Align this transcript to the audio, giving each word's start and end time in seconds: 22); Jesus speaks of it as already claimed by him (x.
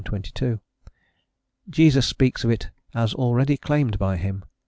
22); 0.03 0.59
Jesus 1.69 2.07
speaks 2.07 2.43
of 2.43 2.49
it 2.49 2.71
as 2.95 3.13
already 3.13 3.55
claimed 3.55 3.99
by 3.99 4.17
him 4.17 4.37
(x. 4.39 4.47